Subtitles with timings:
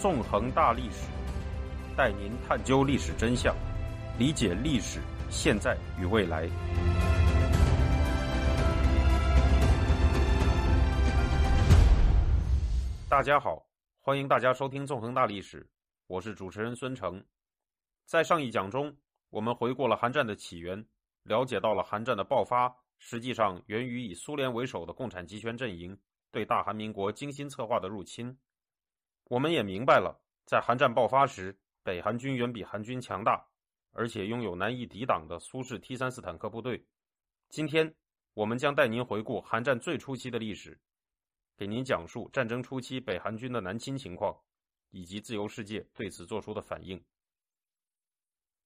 [0.00, 1.10] 纵横大历史，
[1.94, 3.54] 带您探究历史真相，
[4.18, 4.98] 理解历史
[5.28, 6.48] 现在与未来。
[13.10, 13.62] 大家好，
[14.00, 15.62] 欢迎大家收听《纵横大历史》，
[16.06, 17.22] 我是主持人孙成。
[18.06, 18.96] 在上一讲中，
[19.28, 20.82] 我们回顾了韩战的起源，
[21.24, 25.94] 了解到了韩战的爆发实际上源于以苏联为首的共产集权阵营
[26.30, 28.34] 对大韩民国精心策划的入侵。
[29.30, 33.46] 我们也明白了，在韩战爆发时，北韩军远比韩军强大，
[33.92, 36.84] 而且拥有难以抵挡的苏式 T 三四坦克部队。
[37.48, 37.94] 今天，
[38.34, 40.76] 我们将带您回顾韩战最初期的历史。
[41.56, 44.36] 给您讲述战争初期北韩军的南侵情况，
[44.90, 47.00] 以及自由世界对此做出的反应。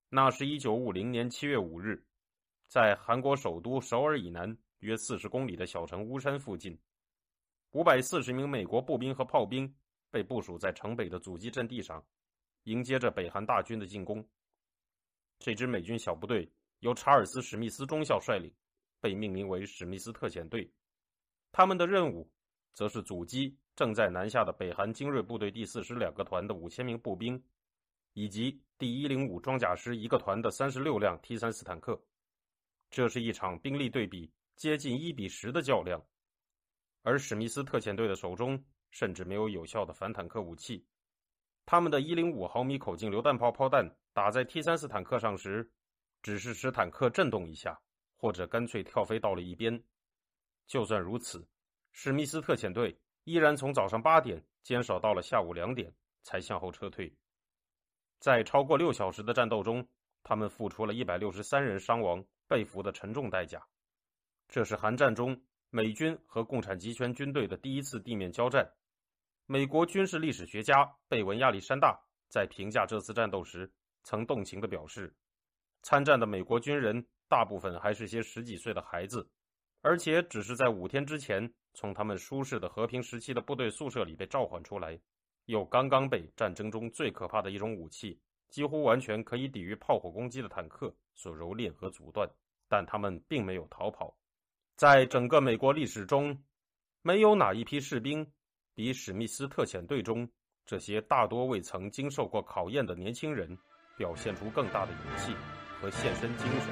[0.08, 2.02] 那是一九五零年七月五日，
[2.68, 6.80] 在韩国首都首尔以南约四十公里的小城巫山附近，
[7.72, 9.70] 五百四十名美国步兵和炮兵
[10.14, 12.06] 被部署在城北的阻击阵地上，
[12.62, 14.24] 迎接着北韩大军的进攻。
[15.40, 16.48] 这支美军小部队
[16.78, 18.54] 由查尔斯·史密斯中校率领，
[19.00, 20.72] 被命名为史密斯特遣队。
[21.50, 22.30] 他们的任务。
[22.74, 27.40] 则是阻击正在南下的北韩精锐部队第四师两个团的五千名步兵，
[28.14, 32.02] 以及第一零五装甲师一个团的三十六辆 T 三四坦克。
[32.90, 36.04] 这是一场兵力对比接近一比十的较量，
[37.02, 38.60] 而史密斯特遣队的手中
[38.94, 40.86] 甚至没有有效的反坦克武器。
[41.66, 45.68] 他们的一零五毫米口径榴弹炮炮弹打在 T 三四坦克上时，
[46.22, 47.76] 只是使坦克震动一下，
[48.16, 49.82] 或者干脆跳飞到了一边。
[50.68, 51.44] 就算如此。
[51.90, 57.12] 史密斯特遣队依然从早上八点坚守到了下午两点，才向后撤退。
[58.20, 59.86] 在超过六小时的战斗中，
[60.22, 63.66] 他们付出了一百六十三人伤亡、被俘的沉重代价。
[64.48, 68.70] 这是韩战中美军和共产集权军队的第一次地面交战。
[69.46, 73.70] 美国军事历史学家贝文亚历山大在评价这次战斗时，
[74.02, 75.14] 曾动情地表示
[75.82, 79.28] ：“参战的美国军人大部分还是些十几岁的孩子，
[79.82, 84.96] 而且只是在五天之前。”从他们舒适的和平时期的部队宿舍里被召唤出来，
[85.46, 88.16] 又刚刚被战争中最可怕的一种武器，
[88.48, 92.30] 几乎完全可以抵御炮火攻击的坦克所蹂躏和阻断，
[92.68, 94.16] 但他们并没有逃跑。
[94.76, 96.44] 在整个美国历史中，
[97.02, 98.32] 没有哪一批士兵
[98.74, 100.28] 比史密斯特遣队中
[100.66, 103.56] 这些大多未曾经受过考验的年轻人
[103.96, 105.32] 表现出更大的勇气
[105.80, 106.68] 和献身精神。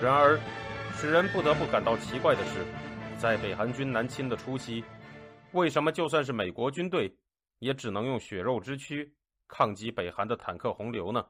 [0.00, 0.38] 然而，
[0.94, 2.64] 使人不得不感到奇怪的是，
[3.18, 4.84] 在北韩军南侵的初期，
[5.52, 7.12] 为什么就算是美国军队，
[7.58, 9.10] 也只能用血肉之躯
[9.48, 11.26] 抗击北韩的坦克洪流呢？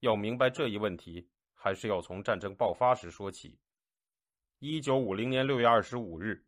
[0.00, 3.58] 要明白这一问题，还是要从战争爆发时说起。
[4.64, 6.40] 一九五零年六月二十五日，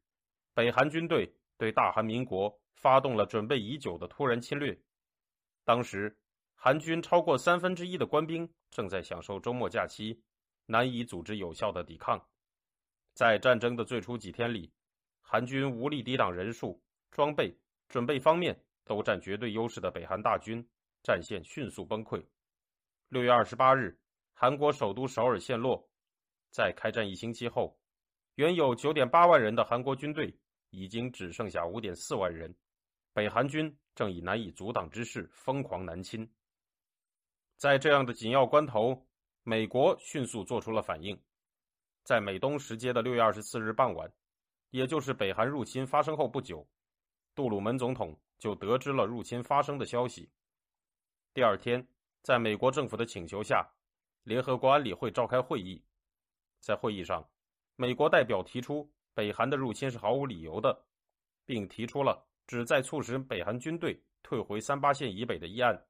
[0.55, 4.81] 北韩军队对大韩民国发动了准备已久的突然侵略。
[5.65, 6.17] 当时，
[6.55, 10.23] 韩军超过三分之一的官兵正在享受周末假期。
[10.67, 12.25] 难以组织有效的抵抗，
[13.15, 14.73] 在战争的最初几天里，
[15.21, 17.53] 韩军无力抵挡人数、装备、
[17.89, 20.65] 准备方面都占绝对优势的北韩大军，
[21.03, 22.25] 战线迅速崩溃。
[23.09, 23.99] 六月二十八日，
[24.35, 25.91] 韩国首都首尔陷落。
[26.53, 27.77] 在开战一星期后，
[28.35, 30.37] 原有九点八万人的韩国军队
[30.71, 32.55] 已经只剩下五点四万人，
[33.13, 36.31] 北韩军正以难以阻挡之势疯狂南侵。
[37.57, 39.07] 在这样的紧要关头。
[39.47, 41.23] 美国迅速做出了反应，
[42.03, 44.11] 在美东时间的六月二十四日傍晚，
[44.71, 46.67] 也就是北韩入侵发生后不久，
[47.35, 50.31] 杜鲁门总统就得知了入侵发生的消息。
[51.35, 51.87] 第二天，
[52.23, 53.71] 在美国政府的请求下，
[54.23, 55.85] 联合国安理会召开会议。
[56.61, 57.29] 在会议上，
[57.77, 60.85] 美国代表提出北韩的入侵是毫无理由的，
[61.45, 65.87] 并提出了旨在促使北韩军队退回三八线以北的议案。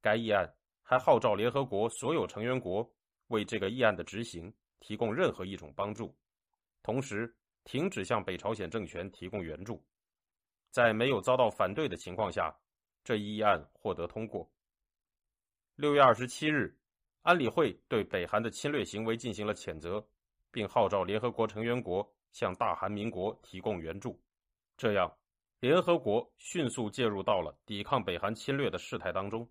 [0.00, 0.54] 该议案。
[0.90, 2.90] 还号召联合国所有成员国
[3.26, 4.50] 为这个议案的执行
[4.80, 6.16] 提供任何一种帮助，
[6.82, 9.84] 同时停止向北朝鲜政权提供援助。
[10.70, 12.58] 在没有遭到反对的情况下，
[13.04, 14.50] 这一议案获得通过。
[15.74, 16.74] 六月二十七日，
[17.20, 20.02] 安理会对北韩的侵略行为进行了谴责，
[20.50, 24.20] 并号召联合国成员国向大韩民国提供援助。
[24.76, 25.12] 这样，
[25.60, 29.48] 联合国迅速介入到了抵抗北韩侵略的事态当中。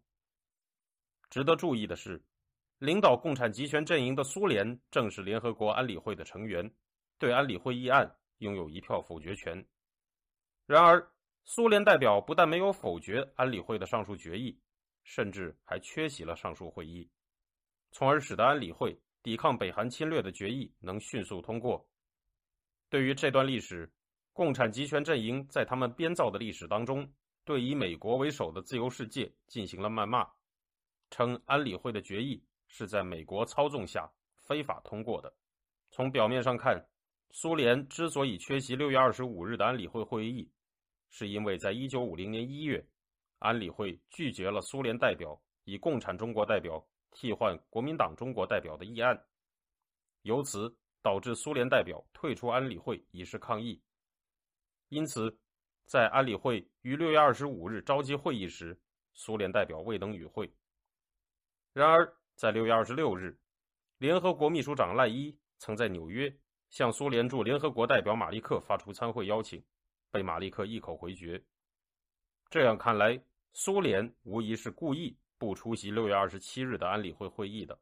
[1.29, 2.23] 值得注意的是，
[2.77, 6.71] 领导共产集权阵营的苏联正是联合国安理会的成员，
[7.17, 9.65] 对安理会议案拥有一票否决权。
[10.65, 11.11] 然而，
[11.43, 14.57] 苏联代表不但没有否决安理会的上述决议，
[15.03, 17.09] 甚至还缺席了上述会议，
[17.91, 21.85] 从而使得安理会抵抗北韩侵略的决议能迅速通过。
[22.89, 23.91] 对于这段历史，
[24.31, 27.11] 共产集权阵营在他们编造的历史当中，
[27.43, 30.27] 对以美国为首的自由世界进行了谩骂，
[31.09, 34.09] 称安理会的决议是在美国操纵下
[34.45, 35.33] 非法通过的。
[35.89, 36.85] 从表面上看，
[37.31, 40.49] 苏联之所以缺席六月二十五日的安理会会议，
[41.09, 42.85] 是因为在一九五零年一月，
[43.39, 46.85] 安理会拒绝了苏联代表以共产中国代表
[47.19, 49.19] 替换国民党中国代表的议案，
[50.21, 53.81] 由此导致苏联代表退出安理会以示抗议。
[54.89, 55.35] 因此，
[55.87, 58.79] 在安理会于六月二十五日召集会议时，
[59.15, 60.53] 苏联代表未能与会。
[61.73, 63.35] 然而，在六月二十六日，
[63.97, 66.31] 联合国秘书长赖伊曾在纽约
[66.69, 69.65] 向苏联驻联合国代表马利克发出参会邀请，
[70.11, 71.43] 被马利克一口回绝。
[72.51, 73.19] 这样看来，
[73.53, 77.77] 苏联无疑是故意不出席六月二十七日的安理会会议的。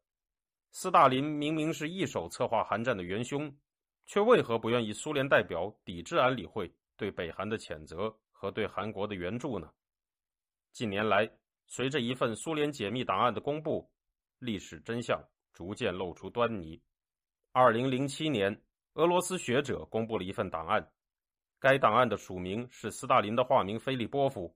[0.70, 3.54] 斯大林明明是一手策划韩战的元凶，
[4.04, 6.72] 却为何不愿意苏联代表抵制安理会？
[6.98, 9.70] 对北韩的谴责和对韩国的援助呢？
[10.72, 11.30] 近年来，
[11.66, 13.90] 随着一份苏联解密档案的公布，
[14.38, 16.80] 历史真相逐渐露出端倪。
[17.52, 18.62] 二零零七年，
[18.94, 20.90] 俄罗斯学者公布了一份档案，
[21.58, 24.54] 该档案的署名是斯大林的化名菲利波夫，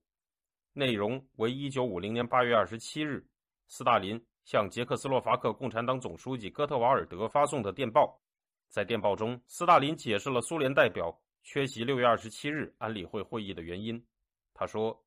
[0.73, 3.25] 内容为一九五零年八月二十七日，
[3.67, 8.21] 斯大林向捷克斯洛伐克共产党总书记哥特瓦尔德发送的电报。
[8.69, 11.21] 在电报中，斯大林解释了苏联代表。
[11.43, 14.05] 缺席六月二十七日安理会会议的原因，
[14.53, 15.03] 他说：“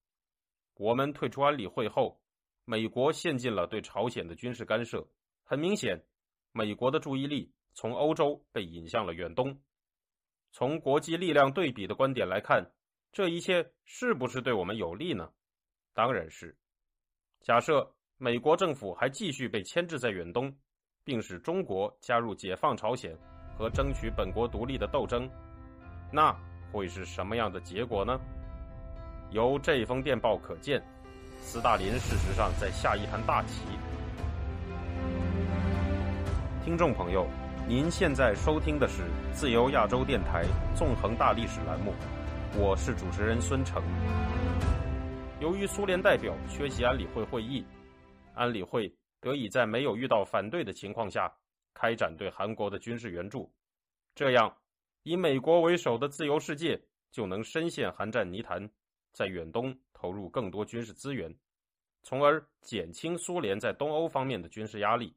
[0.74, 2.20] 我们退出安理会后，
[2.64, 5.06] 美国陷进了对朝鲜的军事干涉。
[5.44, 6.04] 很明显，
[6.50, 9.56] 美国的注意力从欧洲被引向了远东。
[10.50, 12.72] 从国际力量对比的观点来看，
[13.12, 15.30] 这一切是不是对我们有利呢？
[15.94, 16.54] 当然是。
[17.40, 17.88] 假设
[18.18, 20.54] 美国政府还继续被牵制在远东，
[21.04, 23.16] 并使中国加入解放朝鲜
[23.56, 25.30] 和争取本国独立的斗争。”
[26.12, 26.34] 那
[26.72, 28.20] 会是什么样的结果呢？
[29.30, 30.82] 由这封电报可见，
[31.40, 33.62] 斯大林事实上在下一盘大棋。
[36.64, 37.26] 听众朋友，
[37.68, 39.02] 您现在收听的是
[39.32, 40.44] 自由亚洲电台
[40.74, 41.92] 纵横大历史栏目，
[42.56, 43.82] 我是主持人孙成。
[45.44, 47.62] 由于苏联代表缺席安理会会议，
[48.34, 51.30] 安理会得以在没有遇到反对的情况下
[51.74, 53.52] 开展对韩国的军事援助，
[54.14, 54.56] 这样。
[55.02, 56.80] 以美国为首的自由世界
[57.12, 58.70] 就能深陷韩战泥潭，
[59.12, 61.36] 在远东投入更多军事资源，
[62.02, 65.14] 从而减轻苏联在东欧方面的军事压力。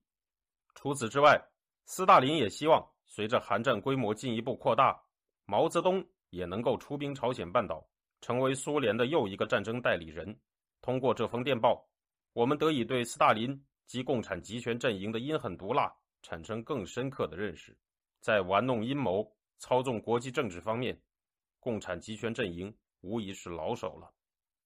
[0.76, 1.42] 除此之外，
[1.86, 5.02] 斯大林也希望随着韩战规模进一步扩大，
[5.46, 7.88] 毛泽东也能够出兵朝鲜半岛，
[8.22, 10.38] 成为苏联的又一个战争代理人。
[10.82, 11.88] 通过这封电报，
[12.34, 15.92] 我们得以对斯大林及共产集权阵营的阴狠毒辣
[16.22, 17.78] 产生更深刻的认识，
[18.20, 19.32] 在玩弄阴谋。
[19.60, 21.02] 操纵国际政治方面，
[21.60, 22.72] 共产集权阵营
[23.02, 24.08] 无疑是老手了。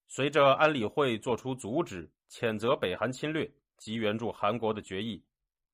[0.10, 5.24] 随着安理会作出阻止、谴责北韩侵略及援助韩国的决议，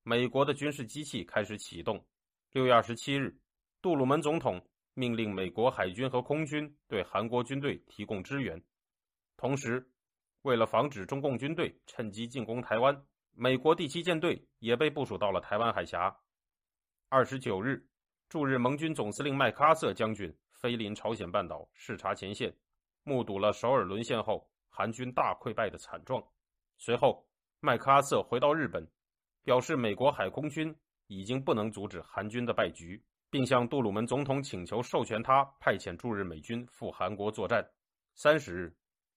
[0.04, 2.00] 美国的军事机器开始启动。
[2.52, 3.36] 六月二十七日，
[3.82, 4.64] 杜鲁门总统
[4.98, 8.60] 命令美国海军和空军对韩国军队提供支援。
[9.36, 9.88] 同时，
[10.42, 13.00] 为了防止中共军队趁机进攻台湾，
[13.30, 16.18] 美国第七舰队也被部署到了台湾海峡。
[17.08, 17.86] 二十九日。
[18.28, 22.54] 驻日盟军总司令麦克阿瑟将军飞临朝鲜半岛视察前线，
[23.02, 26.22] 目睹了首尔沦陷后韩军大溃败的惨状。
[26.76, 27.26] 随后，
[27.60, 28.86] 麦克阿瑟回到日本，
[29.44, 30.76] 表示美国海空军
[31.06, 37.68] 已经不能阻止韩军的败局，并向杜鲁门总统请求授权他派遣驻日美军赴韩国作战。
[38.14, 38.76] 三十日，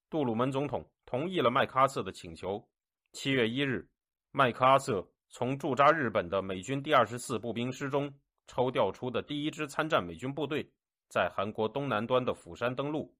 [0.10, 2.68] 杜鲁门总统同意了麦克阿瑟的请求。
[3.14, 3.90] 七月一日，
[4.32, 8.14] 麦克阿瑟从驻扎日本的美军第二十四步兵师中。
[8.48, 10.70] 抽调出的第一支参战美军部队，
[11.08, 13.16] 在韩国东南端的釜山登陆，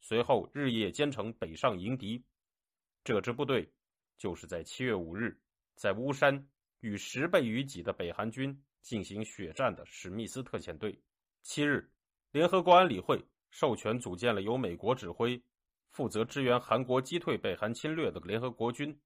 [0.00, 2.24] 随后日夜兼程北上迎敌。
[3.02, 3.68] 这支部队
[4.16, 5.36] 就是在七月五日
[5.74, 6.48] 在巫山
[6.80, 10.96] 与十倍于己的北韩军进行血战的史密斯特遣队。
[11.42, 11.90] 七日，
[12.30, 15.42] 联合国安理会授权组建了由美国指挥、
[15.90, 18.96] 负责支援韩国击退北韩侵略的联合国军。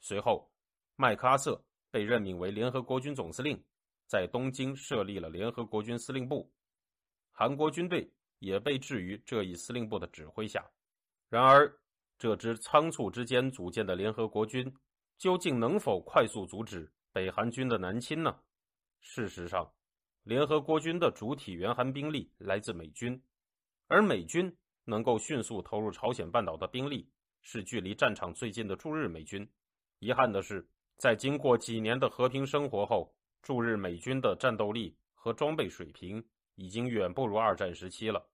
[0.00, 0.52] 随后，
[0.94, 1.58] 麦克阿瑟
[1.90, 3.58] 被任命为联合国军总司令。
[4.06, 6.50] 在东京设立了联合国军司令部，
[7.32, 8.10] 韩国军队
[8.40, 10.62] 也被置于这一司令部的指挥下。
[11.30, 11.70] 然而，
[12.18, 14.70] 这支仓促之间组建的联合国军，
[15.16, 18.38] 究竟能否快速阻止北韩军的南侵呢？
[19.00, 19.72] 事实上，
[20.22, 23.22] 联合国军的主体援韩兵力来自美军，
[23.86, 29.48] 而美军能够迅速投入朝鲜半岛的兵力，是距离战场最近的驻日美军。
[30.00, 36.24] 遗憾的是，在经过几年的和平生活后，驻日美军的战斗力和装备水平
[36.56, 38.28] 已经远不如二战时期了。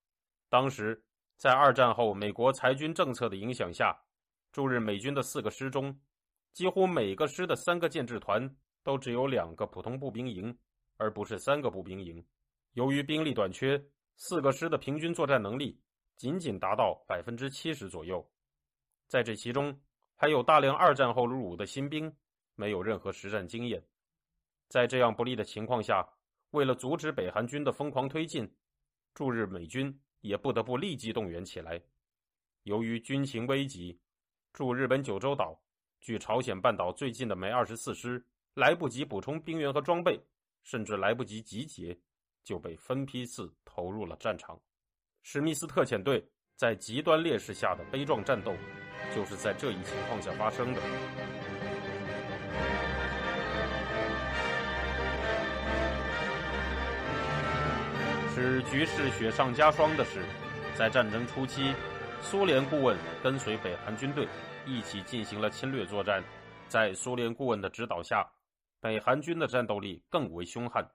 [0.49, 1.05] 当时，
[1.37, 3.97] 在二战后美国裁军政策的影响下，
[4.53, 6.01] 驻日美军的四个师中，
[6.53, 10.57] 几乎每个师的三个建制团都只有两个普通步兵营，
[10.99, 12.25] 而不是三个步兵营。
[12.75, 13.83] 由于兵力短缺，
[14.17, 15.81] 四个师的平均作战能力
[16.17, 18.25] 仅仅达到百分之七十左右。
[19.09, 19.77] 在这其中，
[20.15, 22.15] 还有大量二战后入伍的新兵，
[22.55, 23.83] 没有任何实战经验。
[24.69, 26.07] 在这样不利的情况下，
[26.51, 28.49] 为了阻止北韩军的疯狂推进，
[29.15, 31.83] 驻日美军也不得不立即动员起来。
[32.65, 33.99] 由于军情危急，
[34.53, 35.61] 驻日本九州岛
[36.01, 40.19] 距朝鲜半岛最近的美二十四师来不及补充兵员和装备，
[40.63, 41.97] 甚至来不及集结，
[42.43, 44.59] 就被分批次投入了战场。
[45.23, 46.25] 史密斯特遣队
[46.57, 48.55] 在极端劣势下的悲壮战斗。
[49.15, 50.81] 就是在这一情况下发生的。
[58.35, 60.25] 使局势雪上加霜的是，
[60.75, 61.75] 在战争初期，
[62.23, 64.27] 苏联顾问跟随北韩军队
[64.65, 66.25] 一起进行了侵略作战。
[66.67, 68.27] 在苏联顾问的指导下，
[68.85, 70.87] 北韩军的战斗力更为凶悍。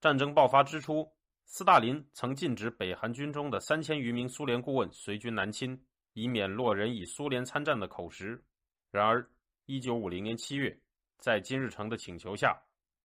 [0.00, 1.08] 战争爆发之初，
[1.44, 5.80] 斯大林曾禁止北韩军中的三千余名苏联顾问随军南侵。
[6.14, 8.42] 以免落人以苏联参战的口实。
[8.90, 9.24] 然而，
[9.66, 10.76] 一九五零年七月，
[11.18, 12.60] 在金日成的请求下，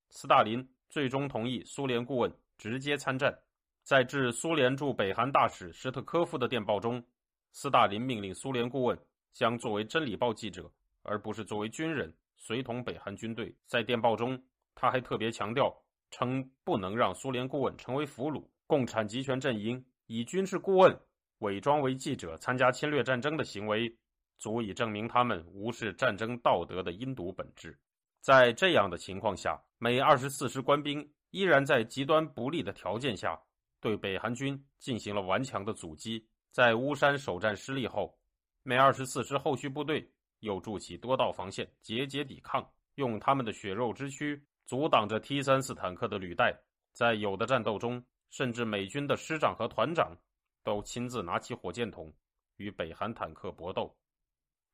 [0.09, 3.37] 斯大林最终同意苏联顾问直接参战。
[3.83, 7.03] 在致苏联驻北韩大使施特科夫的电报中，
[7.51, 8.97] 斯大林命令苏联顾问
[9.33, 10.71] 将作为《真理报》记者，
[11.03, 13.55] 而不是作为军人随同北韩军队。
[13.67, 14.43] 在电报中，
[14.75, 15.71] 他还特别强调，
[16.09, 18.45] 称不能让苏联顾问成为俘虏。
[18.65, 20.99] 共产集权阵营以军事顾问。
[21.39, 23.91] 伪装为记者参加侵略战争的行为，
[24.37, 27.79] 足以证明他们无视战争道德的阴毒本质。
[28.19, 33.39] 在这样的情况下，美二十四师官兵依然在极端不利的条件下，
[33.79, 36.27] 对北韩军进行了顽强的阻击。
[36.51, 38.15] 在巫山首战失利后，
[38.61, 40.07] 美二十四师后续部队
[40.41, 42.63] 又筑起多道防线，节节抵抗，
[42.95, 46.55] 用他们的血肉之躯阻挡着 T 三四坦克的履带。
[46.93, 50.15] 在有的战斗中，甚至美军的师长和团长。
[50.63, 52.13] 都亲自拿起火箭筒
[52.57, 53.97] 与北韩坦克搏斗。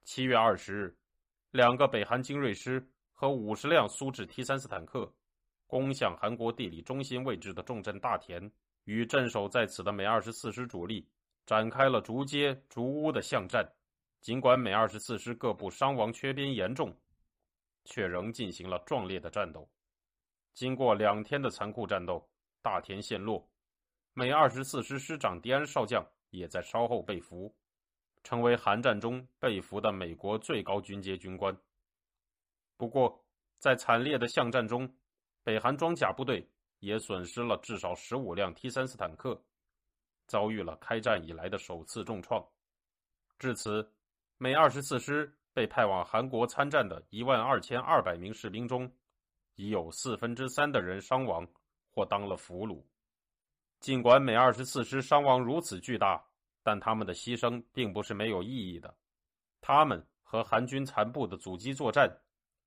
[0.03, 0.97] 七月二十日，
[1.51, 5.09] 两个北韩精锐师和五十辆苏制 T 三四坦克
[5.65, 8.51] 攻向韩国地理中心位置的重镇大田，
[8.83, 11.07] 与镇守在此的美二十四师主力
[11.45, 13.65] 展开了逐街逐屋的巷战。
[14.27, 16.93] 尽管美二十四师各部伤亡缺兵严重，
[17.85, 19.65] 却仍进行了壮烈的战斗。
[20.53, 22.29] 经过两天的残酷战斗，
[22.61, 23.49] 大田陷落。
[24.11, 27.55] 美二十四师师长迪安少将也在稍后被俘，
[28.21, 31.57] 成为韩战中被俘的美国最高军阶军官。
[32.75, 33.23] 不过，
[33.59, 34.93] 在惨烈的巷战中，
[35.41, 36.45] 北韩装甲部队
[36.79, 39.41] 也损失了至少十五辆 T 三四坦克，
[40.27, 42.45] 遭遇了开战以来的首次重创。
[43.39, 43.89] 至此，
[44.39, 48.91] 美二十四师被派往韩国参战的一万二千二百名士兵中，
[49.55, 51.47] 已有四分之三的人伤亡
[51.89, 52.83] 或当了俘虏。
[53.79, 56.23] 尽管美二十四师伤亡如此巨大，
[56.61, 58.95] 但他们的牺牲并不是没有意义的。
[59.59, 62.07] 他们和韩军残部的阻击作战，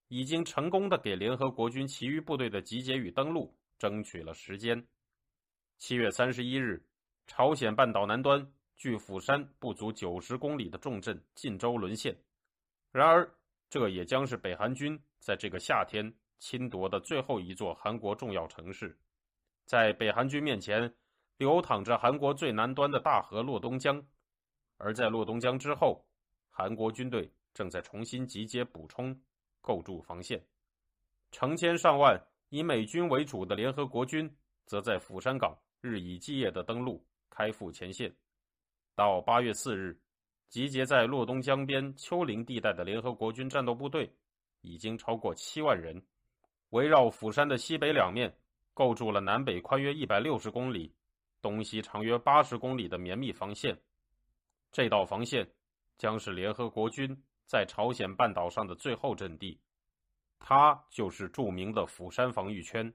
[0.08, 4.84] 已经成功的给联合国军其余部队的集结与登陆争取了时间。
[5.78, 6.84] 七月三十一日，
[7.28, 12.16] 朝鲜半岛南端距釜山不足九十公里的重镇晋州沦陷。
[12.90, 13.30] 然而，
[13.68, 18.98] 这也将是北韩军在这个夏天侵夺的最后一座韩国重要城市。
[19.66, 20.90] 在北韩军面前，
[21.36, 24.02] 流淌着韩国最南端的大河洛东江，
[24.78, 26.02] 而在洛东江之后，
[26.48, 29.14] 韩国军队正在重新集结补充，
[29.60, 30.42] 构筑防线。
[31.30, 32.18] 成千上万
[32.48, 34.34] 以美军为主的联合国军，
[34.64, 38.10] 则在釜山港日以继夜的登陆，开赴前线。
[39.00, 39.98] 到八月四日，
[40.50, 44.14] 集结在洛东江边丘陵地带的联合国军战斗部队，
[44.60, 46.02] 已经超过七万人，
[46.68, 48.30] 围绕釜山的西北两面。
[48.74, 50.94] 构筑了南北宽约一百六十公里、
[51.40, 53.74] 东西长约八十公里的绵密防线。
[54.70, 55.50] 这道防线
[55.96, 57.16] 将是联合国军
[57.46, 59.58] 在朝鲜半岛上的最后阵地，
[60.38, 62.92] 它就是著名的釜山防御圈。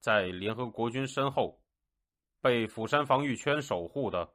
[0.00, 1.62] 在联合国军身后，
[2.40, 4.28] 被釜山防御圈守护的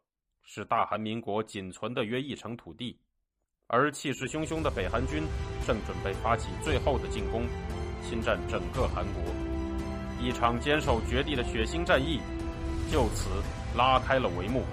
[0.50, 2.98] 是大韩民国仅存的约一成土地，
[3.68, 5.24] 而气势汹汹的北韩军
[5.68, 7.46] 正准备发起最后的进攻，
[8.02, 9.22] 侵占整个韩国。
[10.22, 12.22] 一场坚守绝地的血腥战役，
[12.90, 13.30] 就此
[13.76, 14.64] 拉开了帷幕。